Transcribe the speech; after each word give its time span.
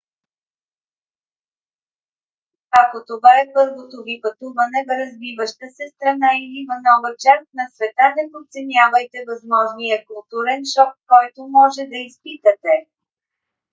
ако 2.81 2.97
това 3.09 3.31
е 3.37 3.51
първото 3.57 3.97
ви 4.05 4.15
пътуване 4.23 4.79
в 4.87 4.89
развиваща 5.01 5.65
се 5.77 5.85
страна– 5.93 6.29
или 6.43 6.61
в 6.69 6.71
нова 6.87 7.09
част 7.25 7.47
на 7.59 7.65
света– 7.75 8.05
не 8.17 8.25
подценявайте 8.33 9.17
възможния 9.31 9.97
културен 10.09 10.61
шок 10.73 10.91
който 11.11 11.39
може 11.57 11.83
да 11.93 11.97
изпитате 12.07 12.73